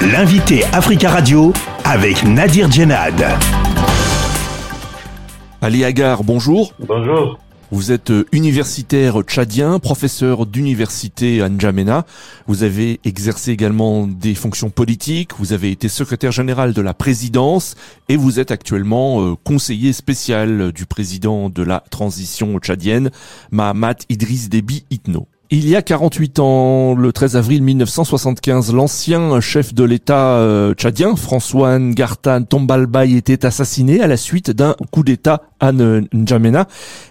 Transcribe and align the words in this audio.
L'invité 0.00 0.62
Africa 0.66 1.10
Radio 1.10 1.52
avec 1.84 2.22
Nadir 2.22 2.70
Djenad. 2.70 3.20
Ali 5.60 5.84
Agar, 5.84 6.22
bonjour. 6.22 6.72
Bonjour. 6.78 7.36
Vous 7.72 7.90
êtes 7.90 8.12
euh, 8.12 8.24
universitaire 8.30 9.20
tchadien, 9.22 9.80
professeur 9.80 10.46
d'université 10.46 11.42
à 11.42 11.48
N'Djamena. 11.48 12.06
Vous 12.46 12.62
avez 12.62 13.00
exercé 13.04 13.50
également 13.50 14.06
des 14.06 14.36
fonctions 14.36 14.70
politiques. 14.70 15.32
Vous 15.36 15.52
avez 15.52 15.72
été 15.72 15.88
secrétaire 15.88 16.30
général 16.30 16.74
de 16.74 16.80
la 16.80 16.94
présidence 16.94 17.74
et 18.08 18.16
vous 18.16 18.38
êtes 18.38 18.52
actuellement 18.52 19.20
euh, 19.20 19.34
conseiller 19.42 19.92
spécial 19.92 20.70
du 20.70 20.86
président 20.86 21.50
de 21.50 21.64
la 21.64 21.82
transition 21.90 22.56
tchadienne, 22.60 23.10
Mahamat 23.50 23.96
Idriss 24.08 24.48
Déby 24.48 24.84
Itno. 24.90 25.26
Il 25.50 25.66
y 25.66 25.76
a 25.76 25.80
48 25.80 26.40
ans, 26.40 26.94
le 26.94 27.10
13 27.10 27.36
avril 27.36 27.62
1975, 27.62 28.74
l'ancien 28.74 29.40
chef 29.40 29.72
de 29.72 29.82
l'État 29.82 30.34
euh, 30.36 30.74
tchadien, 30.74 31.16
François 31.16 31.78
Ngartan 31.78 32.42
Tombalbaye, 32.42 33.16
était 33.16 33.46
assassiné 33.46 34.02
à 34.02 34.06
la 34.06 34.18
suite 34.18 34.50
d'un 34.50 34.76
coup 34.92 35.02
d'État 35.02 35.47
à 35.60 35.72
N'Djamena. 35.72 36.66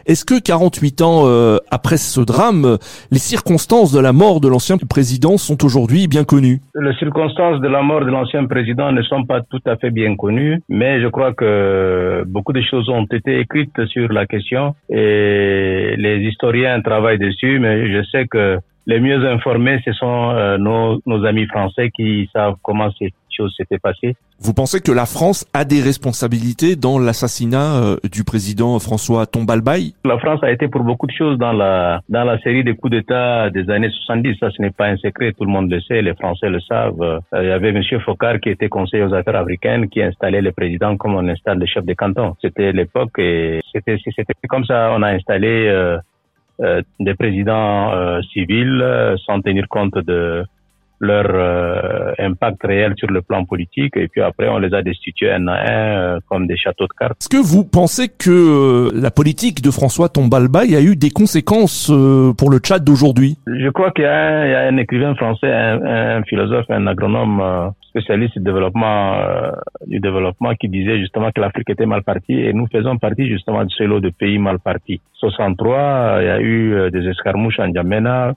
Est-ce 0.06 0.26
que 0.26 0.40
48 0.40 1.02
ans 1.02 1.24
euh, 1.26 1.58
après 1.72 1.98
ce 1.98 2.22
drame, 2.22 2.78
les 3.12 3.20
circonstances 3.20 3.92
de 3.92 4.00
la 4.00 4.14
mort 4.14 4.40
de 4.42 4.48
l'ancien 4.48 4.78
président 4.78 5.38
sont 5.38 5.64
aujourd'hui 5.66 6.08
bien 6.08 6.24
connues? 6.24 6.62
Les 6.76 6.94
circonstances 6.96 7.60
de 7.62 7.68
la 7.68 7.82
mort 7.82 8.02
de 8.02 8.12
l'ancien 8.12 8.46
président 8.46 8.92
ne 8.92 9.02
sont 9.04 9.26
pas 9.26 9.42
tout 9.42 9.62
à 9.66 9.76
fait 9.78 9.92
bien 9.92 10.16
connues, 10.16 10.62
mais 10.70 11.02
je 11.02 11.08
crois 11.08 11.34
que 11.34 12.24
beaucoup 12.28 12.54
de 12.54 12.62
choses 12.62 12.90
ont 12.90 13.06
été 13.06 13.40
écrites 13.40 13.86
sur 13.88 14.12
la 14.12 14.26
question 14.26 14.76
et 14.90 15.96
les 15.98 16.20
historiens 16.20 16.82
travaillent 16.82 17.20
dessus, 17.20 17.60
mais 17.60 17.92
je 17.92 18.04
sais 18.12 18.28
que 18.28 18.60
les 18.88 19.02
mieux 19.02 19.24
informés, 19.28 19.80
ce 19.86 19.92
sont 19.92 20.32
euh, 20.32 20.58
nos, 20.58 21.02
nos, 21.06 21.26
amis 21.26 21.46
français 21.46 21.92
qui 21.94 22.30
savent 22.34 22.56
comment 22.64 22.90
ces 22.98 23.12
choses 23.30 23.54
s'étaient 23.56 23.78
passées. 23.78 24.16
Vous 24.40 24.54
pensez 24.54 24.80
que 24.82 24.92
la 24.92 25.06
France 25.06 25.46
a 25.54 25.66
des 25.66 25.82
responsabilités 25.82 26.76
dans 26.76 26.98
l'assassinat 26.98 27.84
euh, 27.84 27.96
du 28.10 28.24
président 28.24 28.80
François 28.80 29.26
Tombalbaye? 29.26 29.94
La 30.06 30.18
France 30.20 30.40
a 30.42 30.52
été 30.52 30.70
pour 30.70 30.84
beaucoup 30.84 31.06
de 31.06 31.12
choses 31.12 31.38
dans 31.38 31.52
la 31.52 32.02
dans 32.08 32.24
la 32.24 32.40
série 32.40 32.64
des 32.64 32.76
coups 32.76 32.92
d'État 32.92 33.50
des 33.50 33.70
années 33.70 33.90
70. 33.90 34.38
Ça, 34.40 34.50
ce 34.52 34.62
n'est 34.62 34.72
pas 34.72 34.88
un 34.88 34.98
secret, 34.98 35.34
tout 35.34 35.44
le 35.44 35.52
monde 35.52 35.70
le 35.70 35.82
sait, 35.82 36.02
les 36.02 36.14
Français 36.16 36.50
le 36.50 36.62
savent. 36.62 37.02
Euh, 37.02 37.20
il 37.42 37.48
y 37.48 37.52
avait 37.52 37.74
Monsieur 37.74 38.00
Focard 38.00 38.40
qui 38.40 38.50
était 38.50 38.70
conseiller 38.70 39.04
aux 39.04 39.14
affaires 39.14 39.36
africaines, 39.36 39.90
qui 39.90 40.02
installait 40.02 40.42
le 40.42 40.54
président 40.54 40.96
comme 40.96 41.16
on 41.16 41.28
installe 41.28 41.60
le 41.60 41.66
chef 41.66 41.84
de 41.84 41.94
canton. 41.94 42.36
C'était 42.42 42.72
l'époque 42.72 43.20
et 43.20 43.60
c'était 43.74 43.98
c'était 44.04 44.48
comme 44.48 44.66
ça. 44.66 44.92
On 44.96 45.02
a 45.02 45.10
installé 45.10 45.68
euh, 45.68 45.98
des 47.00 47.14
présidents 47.14 47.94
euh, 47.94 48.22
civils 48.34 48.82
euh, 48.82 49.16
sans 49.26 49.42
tenir 49.42 49.68
compte 49.68 49.98
de 49.98 50.44
leur 51.00 52.16
impact 52.20 52.64
réel 52.64 52.94
sur 52.98 53.10
le 53.10 53.22
plan 53.22 53.46
politique 53.46 53.96
et 53.98 54.08
puis 54.08 54.22
après 54.22 54.50
on 54.50 54.58
les 54.58 54.74
a 54.74 54.82
destitués 54.82 55.32
un 55.32 55.48
à 55.48 56.16
un 56.16 56.20
comme 56.28 56.48
des 56.48 56.58
châteaux 56.58 56.88
de 56.88 56.94
cartes. 57.00 57.18
Est-ce 57.22 57.30
que 57.30 57.38
vous 57.38 57.64
pensez 57.64 58.08
que 58.10 58.90
la 58.94 59.12
politique 59.12 59.62
de 59.62 59.72
François 59.72 60.10
Tombalbaye 60.10 60.76
a 60.76 60.82
eu 60.82 60.96
des 60.96 61.12
conséquences 61.12 61.92
pour 62.38 62.50
le 62.50 62.58
Tchad 62.58 62.84
d'aujourd'hui? 62.84 63.38
Je 63.46 63.70
crois 63.70 63.92
qu'il 63.92 64.06
y, 64.06 64.08
y, 64.08 64.10
a 64.10 64.68
un 64.68 64.78
écrivain 64.78 65.14
français, 65.16 65.52
un, 65.52 66.18
un 66.18 66.24
philosophe, 66.24 66.66
un 66.70 66.88
agronome 66.88 67.74
spécialiste 67.98 68.38
du 68.38 68.44
développement, 68.44 69.16
euh, 69.16 69.52
du 69.88 70.00
développement 70.00 70.54
qui 70.56 70.70
disait 70.70 71.00
justement 71.00 71.32
que 71.32 71.42
l'Afrique 71.42 71.70
était 71.70 71.86
mal 71.86 72.04
partie 72.04 72.34
et 72.34 72.54
nous 72.54 72.68
faisons 72.68 72.98
partie 72.98 73.28
justement 73.28 73.64
de 73.64 73.70
ce 73.70 73.84
lot 73.84 74.00
de 74.00 74.10
pays 74.10 74.38
mal 74.38 74.60
partis. 74.60 75.02
63, 75.16 76.18
il 76.22 76.26
y 76.26 76.30
a 76.30 76.40
eu 76.40 76.74
euh, 76.74 76.90
des 76.90 77.08
escarmouches 77.08 77.60
en 77.60 77.74
Djamena. 77.74 78.34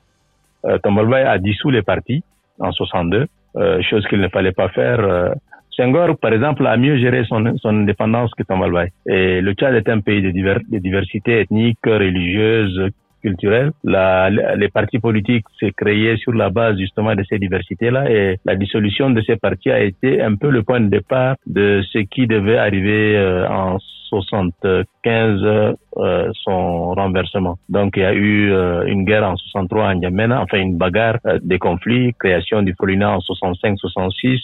Euh, 0.65 0.79
Tombalbaye 0.79 1.25
a 1.25 1.39
dissous 1.39 1.71
les 1.71 1.83
partis 1.83 2.23
en 2.61 2.73
62, 2.73 3.27
euh, 3.57 3.83
chose 3.83 4.07
qu'il 4.07 4.21
ne 4.21 4.29
fallait 4.29 4.53
pas 4.53 4.69
faire. 4.69 5.01
Euh, 5.01 5.31
Senghor, 5.71 6.19
par 6.19 6.33
exemple, 6.33 6.67
a 6.67 6.77
mieux 6.77 6.99
géré 6.99 7.25
son, 7.25 7.57
son 7.59 7.71
indépendance 7.71 8.33
que 8.35 8.43
Tombalbaye. 8.43 8.91
Et 9.07 9.41
le 9.41 9.53
Tchad 9.55 9.75
est 9.75 9.89
un 9.89 10.01
pays 10.01 10.21
de, 10.21 10.31
de 10.31 10.79
diversité 10.79 11.41
ethnique, 11.41 11.79
religieuse, 11.87 12.91
culturelle. 13.21 13.73
La, 13.85 14.31
les 14.31 14.69
partis 14.69 14.99
politiques 14.99 15.45
s'est 15.59 15.73
créé 15.77 16.17
sur 16.17 16.33
la 16.33 16.51
base 16.51 16.79
justement 16.79 17.15
de 17.15 17.23
ces 17.29 17.39
diversités-là 17.39 18.11
et 18.11 18.39
la 18.45 18.57
dissolution 18.57 19.11
de 19.11 19.21
ces 19.23 19.37
partis 19.37 19.71
a 19.71 19.81
été 19.81 20.21
un 20.21 20.35
peu 20.37 20.51
le 20.51 20.63
point 20.63 20.81
de 20.81 20.89
départ 20.89 21.37
de 21.47 21.83
ce 21.93 21.99
qui 21.99 22.27
devait 22.27 22.59
arriver 22.59 23.17
euh, 23.17 23.49
en 23.49 23.79
75 24.09 25.77
euh, 26.01 26.31
son 26.35 26.95
renversement. 26.95 27.59
Donc 27.69 27.97
il 27.97 28.03
y 28.03 28.07
a 28.07 28.15
eu 28.15 28.53
euh, 28.53 28.85
une 28.87 29.05
guerre 29.05 29.25
en 29.25 29.37
63 29.37 29.85
en 29.87 30.01
Yémen, 30.01 30.33
enfin 30.33 30.59
une 30.59 30.77
bagarre, 30.77 31.19
euh, 31.27 31.39
des 31.43 31.59
conflits, 31.59 32.15
création 32.19 32.63
du 32.63 32.75
Folina 32.79 33.13
en 33.13 33.19
65-66 33.19 34.41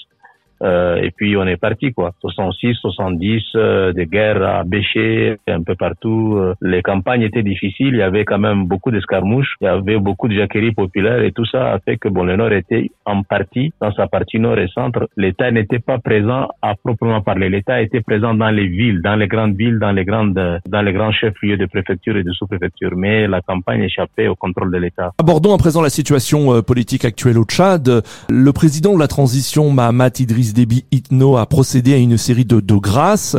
euh, 0.62 0.97
et 0.97 1.11
puis 1.11 1.37
on 1.37 1.47
est 1.47 1.56
parti 1.56 1.93
quoi. 1.93 2.12
66, 2.21 2.75
70, 2.81 3.43
euh, 3.55 3.93
des 3.93 4.06
guerres 4.06 4.43
à 4.43 4.65
bêcher 4.65 5.37
un 5.49 5.62
peu 5.62 5.75
partout. 5.75 6.37
Euh, 6.37 6.55
les 6.62 6.83
campagnes 6.83 7.22
étaient 7.22 7.43
difficiles. 7.43 7.94
Il 7.94 7.99
y 7.99 8.03
avait 8.03 8.25
quand 8.25 8.39
même 8.39 8.66
beaucoup 8.66 8.91
d'escarmouches. 8.91 9.55
Il 9.61 9.65
y 9.65 9.69
avait 9.69 9.99
beaucoup 9.99 10.28
de 10.28 10.34
jacqueries 10.34 10.72
populaires 10.72 11.22
et 11.22 11.33
tout 11.33 11.45
ça 11.47 11.72
a 11.72 11.78
fait 11.81 11.97
que 11.97 12.09
bon 12.09 12.25
le 12.25 12.37
Nord 12.37 12.53
était 12.53 12.91
en 13.05 13.22
partie 13.22 13.72
dans 13.81 13.93
sa 13.93 14.06
partie 14.06 14.39
nord 14.39 14.59
et 14.59 14.69
centre. 14.69 15.09
L'État 15.16 15.50
n'était 15.50 15.78
pas 15.78 15.99
présent 15.99 16.49
à 16.62 16.75
proprement 16.75 17.21
parler. 17.21 17.49
L'État 17.49 17.83
était 17.83 18.00
présent 18.00 18.34
dans 18.34 18.50
les 18.50 18.66
villes, 18.66 19.03
dans 19.03 19.16
les 19.16 19.28
grandes 19.28 19.56
villes, 19.56 19.78
dans 19.78 19.93
les 19.93 20.05
grandes, 20.05 20.61
dans 20.69 20.83
les 20.83 20.93
grands 20.93 21.12
chefs-lieux 21.12 21.56
de 21.56 21.66
préfecture 21.66 22.16
et 22.16 22.22
de 22.22 22.33
sous-préfecture. 22.33 22.93
Mais 22.97 23.27
la 23.27 23.41
campagne 23.41 23.83
échappait 23.83 24.28
au 24.28 24.34
contrôle 24.34 24.72
de 24.72 24.78
l'État. 24.78 25.12
Abordons 25.19 25.55
à 25.55 25.59
présent 25.59 25.83
la 25.83 25.91
situation 25.91 26.62
politique 26.62 27.05
actuelle 27.05 27.39
au 27.39 27.45
Tchad. 27.45 28.03
Le 28.28 28.53
président 28.53 28.95
de 28.95 28.99
la 28.99 29.09
transition 29.09 29.71
Mahamat 29.71 30.21
Idriss 30.21 30.46
Déby 30.55 30.84
Itno 30.93 31.37
a 31.37 31.47
procédé 31.47 31.95
à 31.95 31.99
une 31.99 32.17
série 32.17 32.45
de, 32.45 32.61
de 32.61 32.75
grâces. 32.75 33.37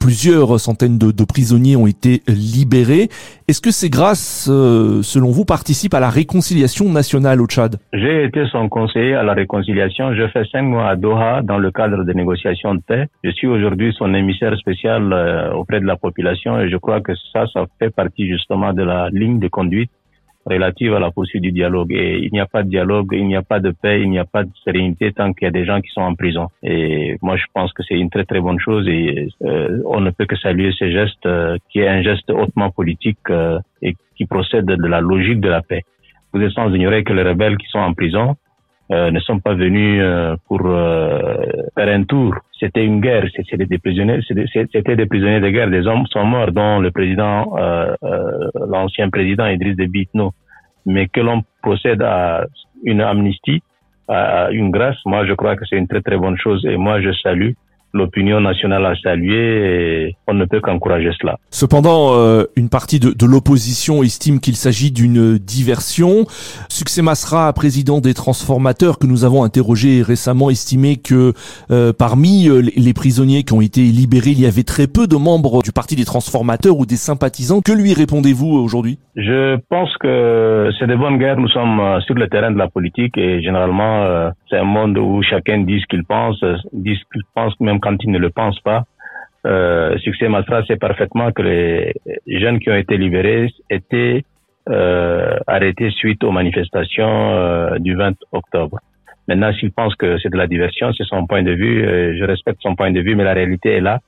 Plusieurs 0.00 0.58
centaines 0.58 0.98
de, 0.98 1.10
de, 1.12 1.24
prisonniers 1.24 1.76
ont 1.76 1.86
été 1.86 2.22
libérés. 2.26 3.08
Est-ce 3.48 3.60
que 3.60 3.70
ces 3.70 3.90
grâces, 3.90 4.48
euh, 4.50 5.02
selon 5.02 5.30
vous, 5.30 5.44
participent 5.44 5.94
à 5.94 6.00
la 6.00 6.10
réconciliation 6.10 6.90
nationale 6.90 7.40
au 7.40 7.46
Tchad? 7.46 7.76
J'ai 7.92 8.24
été 8.24 8.46
son 8.50 8.68
conseiller 8.68 9.14
à 9.14 9.22
la 9.22 9.34
réconciliation. 9.34 10.14
Je 10.14 10.28
fais 10.28 10.44
cinq 10.52 10.62
mois 10.62 10.88
à 10.88 10.96
Doha 10.96 11.42
dans 11.42 11.58
le 11.58 11.70
cadre 11.70 12.04
des 12.04 12.14
négociations 12.14 12.74
de 12.74 12.80
paix. 12.80 13.06
Je 13.24 13.30
suis 13.30 13.46
aujourd'hui 13.46 13.92
son 13.98 14.14
émissaire 14.14 14.56
spécial 14.56 15.12
euh, 15.12 15.52
auprès 15.52 15.80
de 15.80 15.86
la 15.86 15.96
population 15.96 16.60
et 16.60 16.70
je 16.70 16.76
crois 16.76 17.00
que 17.00 17.12
ça, 17.32 17.46
ça 17.52 17.66
fait 17.78 17.90
partie 17.90 18.28
justement 18.28 18.72
de 18.72 18.82
la 18.82 19.08
ligne 19.10 19.38
de 19.38 19.48
conduite 19.48 19.90
relative 20.46 20.94
à 20.94 20.98
la 20.98 21.10
poursuite 21.10 21.42
du 21.42 21.52
dialogue. 21.52 21.92
Et 21.92 22.18
il 22.18 22.32
n'y 22.32 22.40
a 22.40 22.46
pas 22.46 22.62
de 22.62 22.68
dialogue, 22.68 23.08
il 23.12 23.26
n'y 23.26 23.36
a 23.36 23.42
pas 23.42 23.60
de 23.60 23.70
paix, 23.70 24.00
il 24.02 24.10
n'y 24.10 24.18
a 24.18 24.24
pas 24.24 24.44
de 24.44 24.50
sérénité 24.64 25.12
tant 25.12 25.32
qu'il 25.32 25.44
y 25.44 25.48
a 25.48 25.50
des 25.50 25.64
gens 25.64 25.80
qui 25.80 25.90
sont 25.90 26.00
en 26.00 26.14
prison. 26.14 26.48
Et 26.62 27.16
moi, 27.22 27.36
je 27.36 27.44
pense 27.52 27.72
que 27.72 27.82
c'est 27.82 27.98
une 27.98 28.10
très 28.10 28.24
très 28.24 28.40
bonne 28.40 28.58
chose 28.58 28.86
et 28.88 29.28
euh, 29.42 29.82
on 29.86 30.00
ne 30.00 30.10
peut 30.10 30.26
que 30.26 30.36
saluer 30.36 30.72
ce 30.72 30.90
geste 30.90 31.26
euh, 31.26 31.56
qui 31.70 31.80
est 31.80 31.88
un 31.88 32.02
geste 32.02 32.30
hautement 32.30 32.70
politique 32.70 33.18
euh, 33.30 33.58
et 33.82 33.94
qui 34.16 34.26
procède 34.26 34.66
de 34.66 34.86
la 34.86 35.00
logique 35.00 35.40
de 35.40 35.48
la 35.48 35.62
paix. 35.62 35.82
Vous 36.32 36.40
êtes 36.40 36.52
sans 36.52 36.72
ignorer 36.72 37.02
que 37.04 37.12
les 37.12 37.22
rebelles 37.22 37.56
qui 37.56 37.66
sont 37.68 37.78
en 37.78 37.92
prison 37.92 38.36
euh, 38.92 39.12
ne 39.12 39.20
sont 39.20 39.38
pas 39.38 39.54
venus 39.54 40.00
euh, 40.02 40.34
pour 40.48 40.62
euh, 40.64 41.36
faire 41.76 41.88
un 41.88 42.02
tour. 42.02 42.34
C'était 42.58 42.84
une 42.84 43.00
guerre, 43.00 43.24
c'était 43.36 43.64
des 43.64 43.78
prisonniers, 43.78 44.20
c'était 44.26 44.96
des 44.96 45.06
prisonniers 45.06 45.40
de 45.40 45.48
guerre. 45.48 45.70
Des 45.70 45.86
hommes 45.86 46.06
sont 46.06 46.24
morts, 46.24 46.50
dont 46.50 46.80
le 46.80 46.90
président, 46.90 47.54
l'ancien 48.68 49.08
président 49.08 49.46
Idriss 49.46 49.76
Déby 49.76 50.02
Itno. 50.02 50.32
Mais 50.86 51.06
que 51.08 51.20
l'on 51.20 51.42
procède 51.62 52.02
à 52.02 52.46
une 52.84 53.00
amnistie, 53.00 53.62
à 54.08 54.50
une 54.50 54.70
grâce, 54.70 54.98
moi 55.06 55.24
je 55.24 55.34
crois 55.34 55.56
que 55.56 55.64
c'est 55.66 55.76
une 55.76 55.86
très 55.88 56.02
très 56.02 56.16
bonne 56.16 56.36
chose 56.36 56.66
et 56.66 56.76
moi 56.76 57.00
je 57.00 57.12
salue 57.12 57.52
l'opinion 57.92 58.40
nationale 58.40 58.86
a 58.86 58.94
salué 58.96 60.06
et 60.06 60.16
on 60.26 60.34
ne 60.34 60.44
peut 60.44 60.60
qu'encourager 60.60 61.10
cela. 61.20 61.36
Cependant, 61.50 62.14
euh, 62.14 62.44
une 62.56 62.68
partie 62.68 63.00
de, 63.00 63.10
de 63.10 63.26
l'opposition 63.26 64.02
estime 64.02 64.40
qu'il 64.40 64.56
s'agit 64.56 64.90
d'une 64.90 65.38
diversion. 65.38 66.26
Succès 66.68 67.02
Masra, 67.02 67.52
président 67.52 68.00
des 68.00 68.14
transformateurs 68.14 68.98
que 68.98 69.06
nous 69.06 69.24
avons 69.24 69.44
interrogé 69.44 70.02
récemment, 70.02 70.50
estimait 70.50 70.96
que 70.96 71.32
euh, 71.70 71.92
parmi 71.92 72.48
euh, 72.48 72.62
les 72.76 72.94
prisonniers 72.94 73.42
qui 73.42 73.52
ont 73.52 73.60
été 73.60 73.82
libérés, 73.82 74.30
il 74.30 74.40
y 74.40 74.46
avait 74.46 74.62
très 74.62 74.86
peu 74.86 75.06
de 75.06 75.16
membres 75.16 75.62
du 75.62 75.72
parti 75.72 75.96
des 75.96 76.04
transformateurs 76.04 76.78
ou 76.78 76.86
des 76.86 76.96
sympathisants. 76.96 77.60
Que 77.60 77.72
lui 77.72 77.94
répondez-vous 77.94 78.48
aujourd'hui? 78.48 78.98
Je 79.16 79.56
pense 79.68 79.94
que 79.98 80.70
c'est 80.78 80.86
de 80.86 80.94
bonnes 80.94 81.18
guerres. 81.18 81.38
Nous 81.38 81.48
sommes 81.48 81.80
euh, 81.80 82.00
sur 82.00 82.14
le 82.14 82.28
terrain 82.28 82.50
de 82.50 82.58
la 82.58 82.68
politique 82.68 83.18
et 83.18 83.42
généralement, 83.42 84.04
euh, 84.04 84.30
c'est 84.48 84.58
un 84.58 84.64
monde 84.64 84.96
où 84.98 85.22
chacun 85.22 85.58
dit 85.58 85.80
ce 85.80 85.86
qu'il 85.86 86.04
pense, 86.04 86.42
dit 86.72 86.94
ce 86.94 87.04
qu'il 87.12 87.22
pense 87.34 87.58
même 87.60 87.79
quand 87.80 87.96
il 88.02 88.10
ne 88.10 88.18
le 88.18 88.30
pense 88.30 88.58
pas. 88.60 88.84
Euh, 89.46 89.96
Succès 89.98 90.28
Masra 90.28 90.64
sait 90.66 90.76
parfaitement 90.76 91.32
que 91.32 91.42
les 91.42 91.94
jeunes 92.26 92.58
qui 92.58 92.70
ont 92.70 92.76
été 92.76 92.96
libérés 92.96 93.48
étaient 93.70 94.24
euh, 94.68 95.38
arrêtés 95.46 95.90
suite 95.90 96.22
aux 96.22 96.30
manifestations 96.30 97.32
euh, 97.32 97.78
du 97.78 97.94
20 97.94 98.14
octobre. 98.32 98.78
Maintenant, 99.28 99.52
s'il 99.54 99.72
pense 99.72 99.94
que 99.94 100.18
c'est 100.18 100.30
de 100.30 100.36
la 100.36 100.46
diversion, 100.46 100.92
c'est 100.92 101.04
son 101.04 101.26
point 101.26 101.42
de 101.42 101.52
vue. 101.52 101.86
Euh, 101.86 102.16
je 102.18 102.24
respecte 102.24 102.60
son 102.62 102.74
point 102.74 102.90
de 102.90 103.00
vue, 103.00 103.14
mais 103.14 103.24
la 103.24 103.32
réalité 103.32 103.70
est 103.70 103.80
là. 103.80 104.00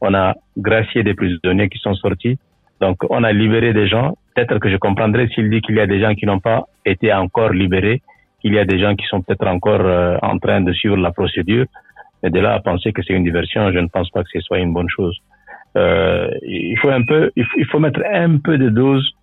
On 0.00 0.14
a 0.14 0.34
gracié 0.56 1.02
des 1.02 1.14
prisonniers 1.14 1.68
qui 1.68 1.78
sont 1.78 1.94
sortis. 1.94 2.38
Donc, 2.80 2.96
on 3.10 3.22
a 3.22 3.32
libéré 3.32 3.72
des 3.74 3.86
gens. 3.86 4.16
Peut-être 4.34 4.58
que 4.58 4.70
je 4.70 4.76
comprendrais 4.76 5.28
s'il 5.28 5.50
dit 5.50 5.60
qu'il 5.60 5.76
y 5.76 5.80
a 5.80 5.86
des 5.86 6.00
gens 6.00 6.14
qui 6.14 6.24
n'ont 6.24 6.40
pas 6.40 6.64
été 6.86 7.12
encore 7.12 7.50
libérés 7.50 8.00
qu'il 8.40 8.54
y 8.54 8.58
a 8.58 8.64
des 8.64 8.78
gens 8.80 8.94
qui 8.96 9.06
sont 9.06 9.20
peut-être 9.20 9.46
encore 9.46 9.82
euh, 9.82 10.16
en 10.22 10.38
train 10.38 10.60
de 10.62 10.72
suivre 10.72 10.96
la 10.96 11.12
procédure. 11.12 11.66
Mais 12.22 12.30
de 12.30 12.40
là 12.40 12.54
à 12.54 12.60
penser 12.60 12.92
que 12.92 13.02
c'est 13.02 13.14
une 13.14 13.24
diversion, 13.24 13.72
je 13.72 13.78
ne 13.78 13.88
pense 13.88 14.10
pas 14.10 14.22
que 14.22 14.30
ce 14.32 14.40
soit 14.40 14.58
une 14.58 14.72
bonne 14.72 14.88
chose. 14.88 15.16
Euh, 15.76 16.28
il 16.42 16.76
faut 16.78 16.90
un 16.90 17.02
peu, 17.02 17.30
il 17.36 17.66
faut 17.66 17.78
mettre 17.78 18.00
un 18.12 18.38
peu 18.38 18.58
de 18.58 18.68
dose 18.68 19.14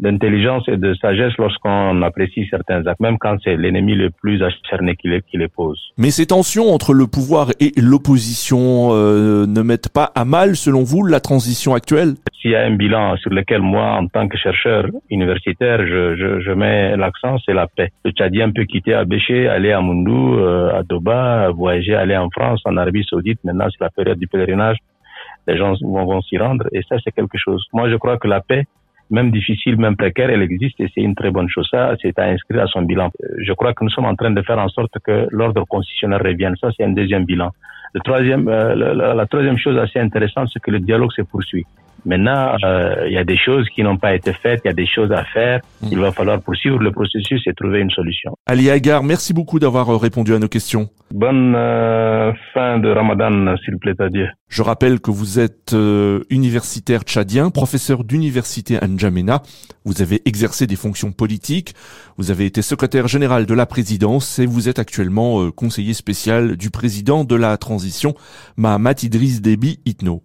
d'intelligence 0.00 0.62
et 0.68 0.76
de 0.76 0.94
sagesse 0.94 1.32
lorsqu'on 1.38 2.02
apprécie 2.02 2.46
certains 2.50 2.86
actes, 2.86 3.00
même 3.00 3.18
quand 3.18 3.36
c'est 3.42 3.56
l'ennemi 3.56 3.94
le 3.94 4.10
plus 4.10 4.42
acharné 4.42 4.94
qui 4.96 5.08
les, 5.08 5.22
qui 5.22 5.38
les 5.38 5.48
pose. 5.48 5.80
Mais 5.98 6.10
ces 6.10 6.26
tensions 6.26 6.72
entre 6.72 6.94
le 6.94 7.06
pouvoir 7.06 7.50
et 7.58 7.72
l'opposition 7.76 8.90
euh, 8.92 9.46
ne 9.46 9.60
mettent 9.62 9.88
pas 9.88 10.12
à 10.14 10.24
mal, 10.24 10.56
selon 10.56 10.84
vous, 10.84 11.04
la 11.04 11.20
transition 11.20 11.74
actuelle? 11.74 12.14
S'il 12.48 12.54
y 12.54 12.56
a 12.56 12.64
un 12.64 12.76
bilan 12.76 13.14
sur 13.18 13.28
lequel 13.28 13.60
moi, 13.60 13.98
en 14.00 14.06
tant 14.06 14.26
que 14.26 14.38
chercheur 14.38 14.86
universitaire, 15.10 15.86
je, 15.86 16.52
mets 16.54 16.96
l'accent, 16.96 17.36
c'est 17.44 17.52
la 17.52 17.66
paix. 17.66 17.90
Le 18.06 18.10
Tchadien 18.12 18.52
peut 18.52 18.64
quitter 18.64 18.94
Abéché, 18.94 19.46
aller 19.48 19.70
à 19.70 19.82
Mundou, 19.82 20.38
euh, 20.38 20.78
à 20.78 20.82
Doba, 20.82 21.50
voyager, 21.50 21.94
aller 21.94 22.16
en 22.16 22.30
France, 22.30 22.62
en 22.64 22.78
Arabie 22.78 23.04
Saoudite. 23.04 23.38
Maintenant, 23.44 23.66
c'est 23.70 23.84
la 23.84 23.90
période 23.90 24.18
du 24.18 24.26
pèlerinage. 24.26 24.78
Les 25.46 25.58
gens 25.58 25.74
vont, 25.82 26.22
s'y 26.22 26.38
rendre 26.38 26.64
et 26.72 26.80
ça, 26.88 26.96
c'est 27.04 27.12
quelque 27.12 27.36
chose. 27.36 27.62
Moi, 27.74 27.90
je 27.90 27.96
crois 27.96 28.16
que 28.16 28.28
la 28.28 28.40
paix, 28.40 28.64
même 29.10 29.30
difficile, 29.30 29.76
même 29.76 29.98
précaire, 29.98 30.30
elle 30.30 30.40
existe 30.40 30.80
et 30.80 30.88
c'est 30.94 31.02
une 31.02 31.14
très 31.14 31.30
bonne 31.30 31.50
chose. 31.50 31.68
Ça, 31.70 31.96
c'est 32.00 32.18
à 32.18 32.24
inscrire 32.28 32.62
à 32.62 32.66
son 32.66 32.80
bilan. 32.80 33.10
Euh, 33.22 33.26
je 33.46 33.52
crois 33.52 33.74
que 33.74 33.84
nous 33.84 33.90
sommes 33.90 34.06
en 34.06 34.16
train 34.16 34.30
de 34.30 34.40
faire 34.40 34.58
en 34.58 34.70
sorte 34.70 34.98
que 35.04 35.26
l'ordre 35.32 35.66
constitutionnel 35.66 36.22
revienne. 36.24 36.56
Ça, 36.58 36.70
c'est 36.74 36.84
un 36.84 36.92
deuxième 36.92 37.26
bilan. 37.26 37.50
Euh, 37.94 38.74
la, 39.14 39.26
troisième 39.26 39.58
chose 39.58 39.76
assez 39.76 39.98
intéressante, 39.98 40.48
c'est 40.50 40.60
que 40.60 40.70
le 40.70 40.80
dialogue 40.80 41.12
se 41.12 41.20
poursuit. 41.20 41.66
Maintenant, 42.04 42.56
euh, 42.64 43.06
il 43.06 43.12
y 43.12 43.18
a 43.18 43.24
des 43.24 43.36
choses 43.36 43.68
qui 43.74 43.82
n'ont 43.82 43.96
pas 43.96 44.14
été 44.14 44.32
faites, 44.32 44.60
il 44.64 44.68
y 44.68 44.70
a 44.70 44.74
des 44.74 44.86
choses 44.86 45.12
à 45.12 45.24
faire. 45.24 45.60
Mm. 45.82 45.88
Il 45.92 45.98
va 45.98 46.12
falloir 46.12 46.40
poursuivre 46.40 46.78
le 46.78 46.92
processus 46.92 47.42
et 47.46 47.52
trouver 47.54 47.80
une 47.80 47.90
solution. 47.90 48.34
Ali 48.46 48.70
Agar, 48.70 49.02
merci 49.02 49.32
beaucoup 49.32 49.58
d'avoir 49.58 49.88
euh, 49.90 49.96
répondu 49.96 50.34
à 50.34 50.38
nos 50.38 50.48
questions. 50.48 50.88
Bonne 51.10 51.54
euh, 51.56 52.32
fin 52.54 52.78
de 52.78 52.88
Ramadan, 52.88 53.56
s'il 53.64 53.78
plaît 53.78 54.00
à 54.00 54.08
Dieu. 54.08 54.28
Je 54.48 54.62
rappelle 54.62 55.00
que 55.00 55.10
vous 55.10 55.38
êtes 55.38 55.72
euh, 55.72 56.20
universitaire 56.30 57.02
tchadien, 57.02 57.50
professeur 57.50 58.04
d'université 58.04 58.78
à 58.78 58.86
N'Djamena. 58.86 59.42
Vous 59.84 60.02
avez 60.02 60.22
exercé 60.26 60.66
des 60.66 60.76
fonctions 60.76 61.12
politiques. 61.12 61.74
Vous 62.16 62.30
avez 62.30 62.46
été 62.46 62.62
secrétaire 62.62 63.08
général 63.08 63.46
de 63.46 63.54
la 63.54 63.66
présidence 63.66 64.38
et 64.38 64.46
vous 64.46 64.68
êtes 64.68 64.78
actuellement 64.78 65.50
conseiller 65.50 65.94
spécial 65.94 66.56
du 66.56 66.70
président 66.70 67.24
de 67.24 67.36
la 67.36 67.56
transition, 67.56 68.14
Mahamat 68.56 69.02
Idriss 69.02 69.40
Déby 69.40 69.80
Itno. 69.86 70.22